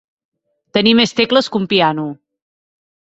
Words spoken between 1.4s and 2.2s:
que un piano.